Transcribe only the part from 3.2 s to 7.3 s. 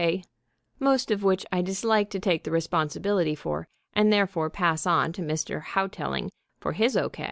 for and therefore pass on to Mr. Houghtelling for his O.